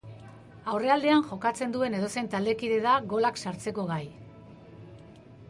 [0.71, 4.03] Aurrealdean jokatzen duen edozein taldekide da golak sartzeko gai.